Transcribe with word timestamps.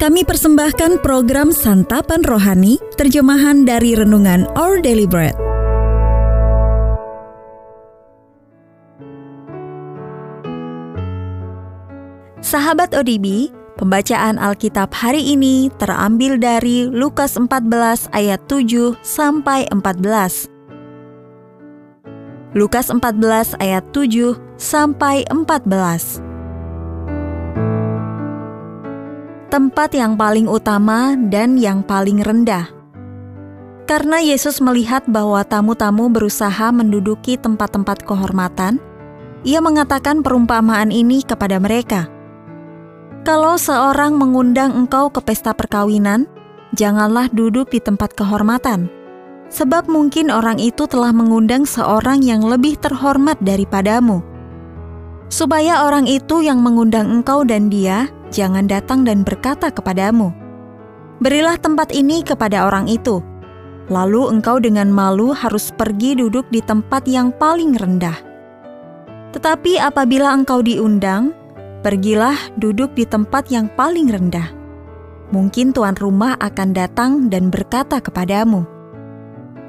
Kami 0.00 0.24
persembahkan 0.24 1.04
program 1.04 1.52
Santapan 1.52 2.24
Rohani, 2.24 2.80
terjemahan 2.96 3.68
dari 3.68 3.92
Renungan 3.92 4.48
Our 4.56 4.80
Daily 4.80 5.04
Bread. 5.04 5.36
Sahabat 12.40 12.96
ODB, 12.96 13.52
pembacaan 13.76 14.40
Alkitab 14.40 14.88
hari 14.96 15.36
ini 15.36 15.68
terambil 15.76 16.40
dari 16.40 16.88
Lukas 16.88 17.36
14 17.36 18.08
ayat 18.16 18.40
7 18.48 18.96
sampai 19.04 19.68
14. 19.68 20.48
Lukas 22.56 22.88
14 22.88 23.52
ayat 23.60 23.84
7 23.92 24.32
sampai 24.56 25.28
14. 25.28 26.29
Tempat 29.50 29.90
yang 29.98 30.14
paling 30.14 30.46
utama 30.46 31.18
dan 31.18 31.58
yang 31.58 31.82
paling 31.82 32.22
rendah. 32.22 32.70
Karena 33.90 34.22
Yesus 34.22 34.62
melihat 34.62 35.02
bahwa 35.10 35.42
tamu-tamu 35.42 36.06
berusaha 36.06 36.70
menduduki 36.70 37.34
tempat-tempat 37.34 38.06
kehormatan, 38.06 38.78
ia 39.42 39.58
mengatakan 39.58 40.22
perumpamaan 40.22 40.94
ini 40.94 41.26
kepada 41.26 41.58
mereka. 41.58 42.06
Kalau 43.26 43.58
seorang 43.58 44.14
mengundang 44.14 44.70
engkau 44.70 45.10
ke 45.10 45.18
pesta 45.18 45.50
perkawinan, 45.50 46.30
janganlah 46.78 47.26
duduk 47.34 47.74
di 47.74 47.82
tempat 47.82 48.14
kehormatan, 48.14 48.86
sebab 49.50 49.90
mungkin 49.90 50.30
orang 50.30 50.62
itu 50.62 50.86
telah 50.86 51.10
mengundang 51.10 51.66
seorang 51.66 52.22
yang 52.22 52.46
lebih 52.46 52.78
terhormat 52.78 53.34
daripadamu. 53.42 54.22
Supaya 55.26 55.82
orang 55.82 56.06
itu 56.06 56.46
yang 56.46 56.62
mengundang 56.62 57.10
engkau 57.10 57.42
dan 57.42 57.66
dia 57.66 58.06
jangan 58.30 58.66
datang 58.70 59.02
dan 59.04 59.26
berkata 59.26 59.68
kepadamu, 59.68 60.32
"Berilah 61.18 61.58
tempat 61.58 61.90
ini 61.92 62.22
kepada 62.24 62.66
orang 62.66 62.86
itu." 62.86 63.20
Lalu 63.90 64.30
engkau 64.30 64.62
dengan 64.62 64.86
malu 64.86 65.34
harus 65.34 65.74
pergi 65.74 66.14
duduk 66.14 66.46
di 66.54 66.62
tempat 66.62 67.10
yang 67.10 67.34
paling 67.34 67.74
rendah. 67.74 68.14
Tetapi 69.34 69.82
apabila 69.82 70.30
engkau 70.30 70.62
diundang, 70.62 71.34
pergilah 71.82 72.38
duduk 72.54 72.94
di 72.94 73.02
tempat 73.02 73.50
yang 73.50 73.66
paling 73.74 74.06
rendah. 74.06 74.46
Mungkin 75.34 75.74
tuan 75.74 75.98
rumah 75.98 76.38
akan 76.38 76.70
datang 76.70 77.30
dan 77.30 77.50
berkata 77.50 77.98
kepadamu, 77.98 78.62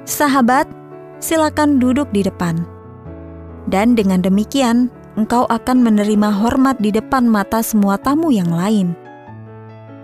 "Sahabat, 0.05 0.69
silakan 1.17 1.81
duduk 1.81 2.09
di 2.13 2.21
depan." 2.25 2.61
Dan 3.69 3.93
dengan 3.93 4.21
demikian, 4.25 4.89
engkau 5.19 5.43
akan 5.47 5.83
menerima 5.83 6.29
hormat 6.31 6.79
di 6.79 6.93
depan 6.93 7.27
mata 7.27 7.59
semua 7.59 7.99
tamu 7.99 8.31
yang 8.31 8.51
lain. 8.51 8.95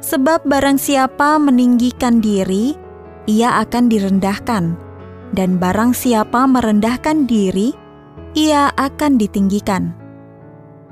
Sebab 0.04 0.46
barang 0.46 0.78
siapa 0.78 1.40
meninggikan 1.42 2.20
diri, 2.22 2.76
ia 3.28 3.60
akan 3.64 3.92
direndahkan, 3.92 4.78
dan 5.36 5.50
barang 5.60 5.92
siapa 5.92 6.48
merendahkan 6.48 7.28
diri, 7.28 7.74
ia 8.38 8.72
akan 8.78 9.18
ditinggikan. 9.20 9.92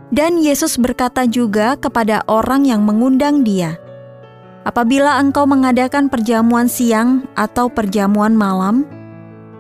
Dan 0.10 0.40
Yesus 0.40 0.78
berkata 0.80 1.28
juga 1.28 1.76
kepada 1.76 2.24
orang 2.30 2.66
yang 2.66 2.86
mengundang 2.86 3.44
dia, 3.44 3.78
"Apabila 4.64 5.22
engkau 5.22 5.46
mengadakan 5.46 6.10
perjamuan 6.10 6.70
siang 6.70 7.26
atau 7.38 7.68
perjamuan 7.70 8.34
malam, 8.34 8.86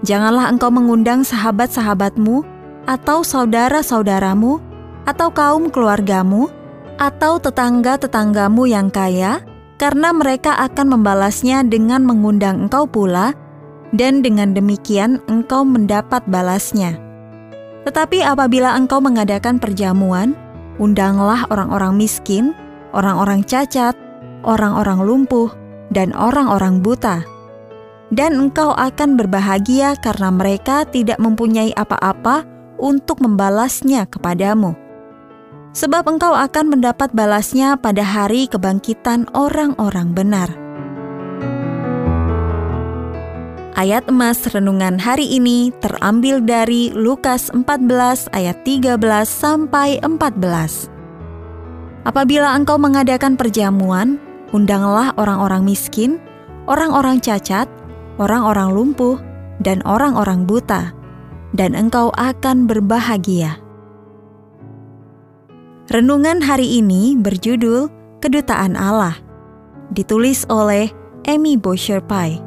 janganlah 0.01 0.49
engkau 0.49 0.71
mengundang 0.73 1.21
sahabat-sahabatmu." 1.21 2.54
Atau 2.85 3.25
saudara-saudaramu, 3.25 4.61
atau 5.05 5.29
kaum 5.29 5.69
keluargamu, 5.69 6.49
atau 6.97 7.37
tetangga-tetanggamu 7.37 8.65
yang 8.69 8.89
kaya, 8.89 9.41
karena 9.75 10.15
mereka 10.15 10.55
akan 10.61 10.97
membalasnya 10.97 11.65
dengan 11.67 12.05
mengundang 12.07 12.65
engkau 12.65 12.87
pula, 12.87 13.35
dan 13.93 14.23
dengan 14.23 14.55
demikian 14.55 15.21
engkau 15.27 15.67
mendapat 15.67 16.23
balasnya. 16.25 16.97
Tetapi 17.85 18.25
apabila 18.25 18.73
engkau 18.73 18.97
mengadakan 18.97 19.61
perjamuan, 19.61 20.33
undanglah 20.81 21.45
orang-orang 21.53 21.93
miskin, 21.99 22.55
orang-orang 22.97 23.45
cacat, 23.45 23.93
orang-orang 24.41 25.05
lumpuh, 25.05 25.53
dan 25.93 26.09
orang-orang 26.17 26.81
buta. 26.81 27.21
Dan 28.09 28.37
engkau 28.37 28.73
akan 28.73 29.17
berbahagia 29.17 29.97
karena 30.01 30.29
mereka 30.29 30.85
tidak 30.85 31.17
mempunyai 31.17 31.73
apa-apa 31.73 32.54
untuk 32.79 33.23
membalasnya 33.23 34.07
kepadamu. 34.07 34.75
Sebab 35.75 36.07
engkau 36.07 36.31
akan 36.31 36.71
mendapat 36.71 37.11
balasnya 37.11 37.75
pada 37.75 37.99
hari 37.99 38.47
kebangkitan 38.47 39.27
orang-orang 39.35 40.15
benar. 40.15 40.49
Ayat 43.75 44.07
emas 44.07 44.39
renungan 44.55 44.95
hari 44.95 45.27
ini 45.35 45.67
terambil 45.83 46.39
dari 46.39 46.95
Lukas 46.95 47.51
14 47.51 48.31
ayat 48.31 48.63
13 48.63 48.95
sampai 49.27 49.99
14. 49.99 50.87
Apabila 52.07 52.55
engkau 52.55 52.79
mengadakan 52.79 53.35
perjamuan, 53.35 54.15
undanglah 54.55 55.11
orang-orang 55.19 55.67
miskin, 55.67 56.23
orang-orang 56.71 57.19
cacat, 57.19 57.67
orang-orang 58.15 58.71
lumpuh, 58.71 59.19
dan 59.59 59.83
orang-orang 59.83 60.47
buta 60.47 60.95
dan 61.55 61.71
engkau 61.73 62.11
akan 62.19 62.67
berbahagia. 62.67 63.57
Renungan 65.87 66.43
hari 66.43 66.83
ini 66.83 67.15
berjudul 67.15 67.87
Kedutaan 68.19 68.73
Allah, 68.75 69.15
ditulis 69.93 70.43
oleh 70.49 70.89
Amy 71.29 71.55
Bosher 71.55 72.01
Pai. 72.01 72.41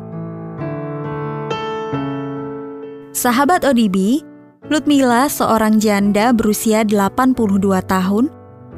Sahabat 3.14 3.62
ODB, 3.62 4.26
Lutmila, 4.70 5.30
seorang 5.30 5.78
janda 5.78 6.34
berusia 6.34 6.82
82 6.82 7.78
tahun, 7.86 8.26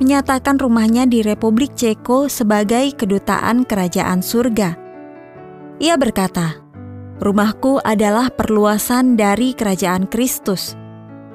menyatakan 0.00 0.56
rumahnya 0.56 1.04
di 1.04 1.20
Republik 1.20 1.72
Ceko 1.76 2.28
sebagai 2.28 2.92
kedutaan 2.96 3.64
kerajaan 3.64 4.20
surga. 4.24 4.76
Ia 5.80 5.96
berkata, 5.96 6.59
Rumahku 7.20 7.84
adalah 7.84 8.32
perluasan 8.32 9.12
dari 9.12 9.52
kerajaan 9.52 10.08
Kristus. 10.08 10.72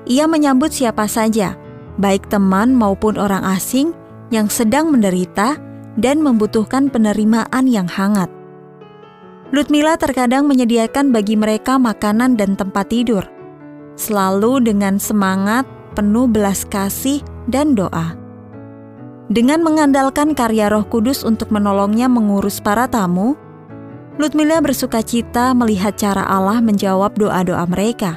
Ia 0.10 0.26
menyambut 0.26 0.74
siapa 0.74 1.06
saja, 1.06 1.54
baik 2.02 2.26
teman 2.26 2.74
maupun 2.74 3.22
orang 3.22 3.46
asing 3.54 3.94
yang 4.34 4.50
sedang 4.50 4.90
menderita 4.90 5.62
dan 6.02 6.26
membutuhkan 6.26 6.90
penerimaan 6.90 7.70
yang 7.70 7.86
hangat. 7.86 8.34
Lutmila 9.54 9.94
terkadang 9.94 10.50
menyediakan 10.50 11.14
bagi 11.14 11.38
mereka 11.38 11.78
makanan 11.78 12.34
dan 12.34 12.58
tempat 12.58 12.90
tidur, 12.90 13.22
selalu 13.94 14.66
dengan 14.66 14.98
semangat 14.98 15.70
penuh 15.94 16.26
belas 16.26 16.66
kasih 16.66 17.22
dan 17.46 17.78
doa. 17.78 18.18
Dengan 19.30 19.62
mengandalkan 19.62 20.34
karya 20.34 20.66
Roh 20.70 20.86
Kudus 20.90 21.22
untuk 21.22 21.54
menolongnya 21.54 22.10
mengurus 22.10 22.58
para 22.58 22.90
tamu, 22.90 23.38
Lutmila 24.16 24.64
bersuka 24.64 25.04
cita 25.04 25.52
melihat 25.52 26.00
cara 26.00 26.24
Allah 26.24 26.64
menjawab 26.64 27.20
doa-doa 27.20 27.68
mereka. 27.68 28.16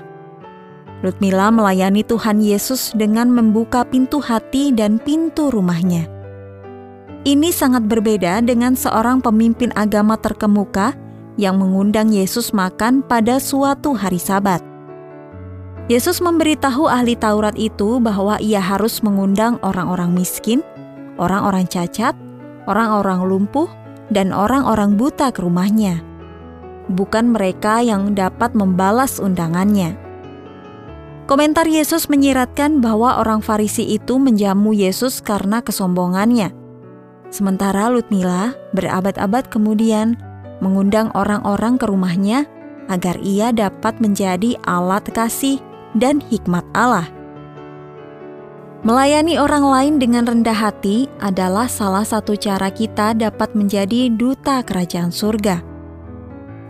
Lutmila 1.02 1.50
melayani 1.50 2.06
Tuhan 2.06 2.38
Yesus 2.38 2.94
dengan 2.94 3.30
membuka 3.30 3.82
pintu 3.82 4.22
hati 4.22 4.70
dan 4.70 5.02
pintu 5.02 5.50
rumahnya. 5.50 6.06
Ini 7.26 7.50
sangat 7.50 7.90
berbeda 7.90 8.38
dengan 8.46 8.78
seorang 8.78 9.18
pemimpin 9.18 9.74
agama 9.74 10.14
terkemuka 10.14 10.94
yang 11.34 11.58
mengundang 11.58 12.14
Yesus 12.14 12.54
makan 12.54 13.02
pada 13.02 13.42
suatu 13.42 13.90
hari 13.94 14.22
Sabat. 14.22 14.62
Yesus 15.90 16.22
memberitahu 16.22 16.86
ahli 16.86 17.18
Taurat 17.18 17.58
itu 17.58 17.98
bahwa 17.98 18.38
ia 18.38 18.62
harus 18.62 19.02
mengundang 19.02 19.58
orang-orang 19.66 20.14
miskin, 20.14 20.62
orang-orang 21.18 21.66
cacat, 21.66 22.14
orang-orang 22.70 23.18
lumpuh, 23.26 23.66
dan 24.08 24.32
orang-orang 24.32 24.96
buta 24.96 25.32
ke 25.32 25.44
rumahnya, 25.44 26.00
bukan 26.92 27.32
mereka 27.32 27.84
yang 27.84 28.16
dapat 28.16 28.56
membalas 28.56 29.20
undangannya. 29.20 29.96
Komentar 31.28 31.68
Yesus 31.68 32.08
menyiratkan 32.08 32.80
bahwa 32.80 33.20
orang 33.20 33.44
Farisi 33.44 33.84
itu 33.84 34.16
menjamu 34.16 34.72
Yesus 34.72 35.20
karena 35.20 35.60
kesombongannya. 35.60 36.56
Sementara 37.28 37.92
Lutmila 37.92 38.56
berabad-abad 38.72 39.52
kemudian 39.52 40.16
mengundang 40.64 41.12
orang-orang 41.12 41.76
ke 41.76 41.84
rumahnya 41.84 42.48
agar 42.88 43.20
ia 43.20 43.52
dapat 43.52 44.00
menjadi 44.00 44.56
alat 44.64 45.04
kasih 45.12 45.60
dan 45.92 46.24
hikmat 46.32 46.64
Allah. 46.72 47.17
Melayani 48.86 49.42
orang 49.42 49.66
lain 49.66 49.94
dengan 49.98 50.22
rendah 50.22 50.54
hati 50.54 51.10
adalah 51.18 51.66
salah 51.66 52.06
satu 52.06 52.38
cara 52.38 52.70
kita 52.70 53.10
dapat 53.10 53.50
menjadi 53.58 54.06
duta 54.06 54.62
kerajaan 54.62 55.10
surga. 55.10 55.58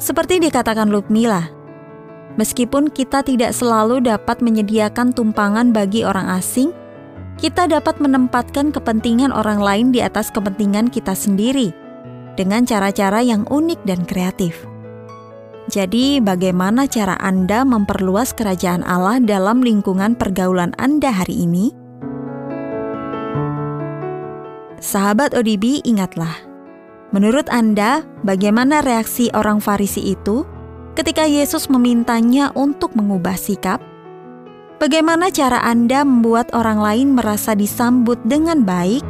Seperti 0.00 0.40
dikatakan 0.40 0.88
Lukmila, 0.88 1.52
meskipun 2.40 2.88
kita 2.88 3.20
tidak 3.20 3.52
selalu 3.52 4.00
dapat 4.00 4.40
menyediakan 4.40 5.12
tumpangan 5.12 5.68
bagi 5.68 6.00
orang 6.00 6.32
asing, 6.32 6.72
kita 7.36 7.68
dapat 7.68 8.00
menempatkan 8.00 8.72
kepentingan 8.72 9.28
orang 9.28 9.60
lain 9.60 9.92
di 9.92 10.00
atas 10.00 10.32
kepentingan 10.32 10.88
kita 10.88 11.12
sendiri. 11.12 11.76
dengan 12.38 12.62
cara-cara 12.62 13.18
yang 13.18 13.42
unik 13.50 13.82
dan 13.82 14.06
kreatif. 14.06 14.62
Jadi, 15.66 16.22
bagaimana 16.22 16.86
cara 16.86 17.18
Anda 17.18 17.66
memperluas 17.66 18.30
kerajaan 18.32 18.86
Allah 18.86 19.18
dalam 19.18 19.58
lingkungan 19.60 20.14
pergaulan 20.14 20.70
Anda 20.78 21.10
hari 21.10 21.44
ini? 21.44 21.77
Sahabat 24.78 25.34
ODB, 25.34 25.82
ingatlah. 25.82 26.38
Menurut 27.10 27.50
Anda, 27.50 28.06
bagaimana 28.22 28.78
reaksi 28.78 29.26
orang 29.34 29.58
Farisi 29.58 30.14
itu 30.14 30.46
ketika 30.94 31.26
Yesus 31.26 31.66
memintanya 31.66 32.54
untuk 32.54 32.94
mengubah 32.94 33.34
sikap? 33.34 33.82
Bagaimana 34.78 35.34
cara 35.34 35.58
Anda 35.66 36.06
membuat 36.06 36.54
orang 36.54 36.78
lain 36.78 37.18
merasa 37.18 37.58
disambut 37.58 38.22
dengan 38.22 38.62
baik? 38.62 39.02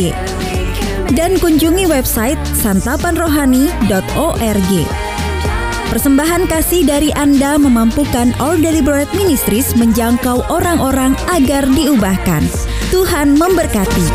dan 1.14 1.38
kunjungi 1.38 1.86
website 1.86 2.42
santapanrohani.org. 2.58 4.72
Persembahan 5.86 6.50
kasih 6.50 6.82
dari 6.84 7.14
Anda 7.14 7.62
memampukan 7.62 8.34
All 8.42 8.58
Deliberate 8.60 9.14
Ministries 9.16 9.78
menjangkau 9.78 10.44
orang-orang 10.50 11.14
agar 11.32 11.64
diubahkan. 11.72 12.44
Tuhan 12.90 13.38
memberkati. 13.40 14.06